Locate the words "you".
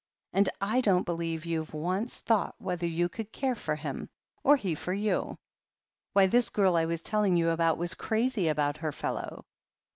2.87-3.07, 4.93-5.37, 7.37-7.49